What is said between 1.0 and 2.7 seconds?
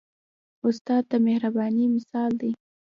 د مهربانۍ مثال دی.